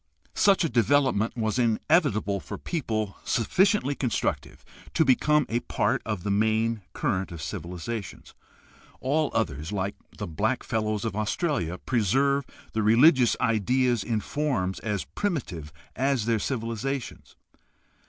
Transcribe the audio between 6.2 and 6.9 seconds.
the main